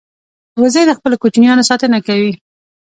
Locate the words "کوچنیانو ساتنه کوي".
1.21-2.31